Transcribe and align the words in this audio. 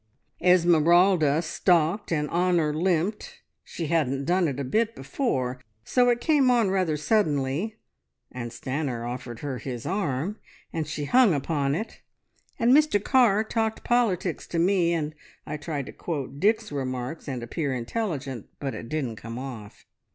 Esmeralda 0.41 1.43
stalked, 1.43 2.11
and 2.11 2.27
Honor 2.31 2.73
limped. 2.73 3.41
She 3.63 3.85
hadn't 3.85 4.25
done 4.25 4.47
it 4.47 4.59
a 4.59 4.63
bit 4.63 4.95
before, 4.95 5.61
so 5.83 6.09
it 6.09 6.19
came 6.19 6.49
on 6.49 6.71
rather 6.71 6.97
suddenly, 6.97 7.75
and 8.31 8.49
Stanor 8.49 9.05
offered 9.07 9.41
her 9.41 9.59
his 9.59 9.85
arm, 9.85 10.39
and 10.73 10.87
she 10.87 11.05
hung 11.05 11.35
upon 11.35 11.75
it, 11.75 12.01
and 12.57 12.73
Mr 12.73 12.99
Carr 13.03 13.43
talked 13.43 13.83
politics 13.83 14.47
to 14.47 14.57
me, 14.57 14.91
and 14.91 15.13
I 15.45 15.57
tried 15.57 15.85
to 15.85 15.91
quote 15.91 16.39
Dick's 16.39 16.71
remarks 16.71 17.27
and 17.27 17.43
appear 17.43 17.71
intelligent, 17.71 18.47
but 18.59 18.73
it 18.73 18.89
didn't 18.89 19.17
come 19.17 19.37
off. 19.37 19.85